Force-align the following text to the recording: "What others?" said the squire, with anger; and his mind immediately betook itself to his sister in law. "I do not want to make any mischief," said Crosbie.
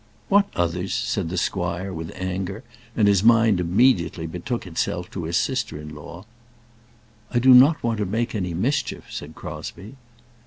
"What 0.29 0.47
others?" 0.55 0.95
said 0.95 1.29
the 1.29 1.37
squire, 1.37 1.93
with 1.93 2.11
anger; 2.15 2.63
and 2.97 3.07
his 3.07 3.23
mind 3.23 3.59
immediately 3.59 4.25
betook 4.25 4.65
itself 4.65 5.11
to 5.11 5.25
his 5.25 5.37
sister 5.37 5.79
in 5.79 5.93
law. 5.93 6.25
"I 7.29 7.37
do 7.37 7.53
not 7.53 7.83
want 7.83 7.99
to 7.99 8.07
make 8.07 8.33
any 8.33 8.55
mischief," 8.55 9.05
said 9.11 9.35
Crosbie. 9.35 9.97